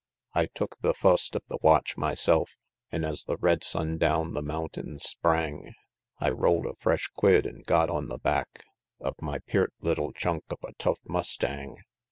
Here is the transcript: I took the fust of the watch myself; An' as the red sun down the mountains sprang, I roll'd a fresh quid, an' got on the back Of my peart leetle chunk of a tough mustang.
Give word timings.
I 0.33 0.47
took 0.47 0.79
the 0.79 0.95
fust 0.95 1.35
of 1.35 1.43
the 1.47 1.59
watch 1.61 1.95
myself; 1.95 2.49
An' 2.91 3.03
as 3.05 3.25
the 3.25 3.37
red 3.37 3.63
sun 3.63 3.99
down 3.99 4.33
the 4.33 4.41
mountains 4.41 5.03
sprang, 5.03 5.75
I 6.17 6.31
roll'd 6.31 6.65
a 6.65 6.73
fresh 6.79 7.07
quid, 7.09 7.45
an' 7.45 7.61
got 7.67 7.91
on 7.91 8.07
the 8.07 8.17
back 8.17 8.65
Of 8.99 9.21
my 9.21 9.37
peart 9.37 9.73
leetle 9.79 10.11
chunk 10.13 10.45
of 10.49 10.57
a 10.63 10.73
tough 10.79 10.97
mustang. 11.07 11.83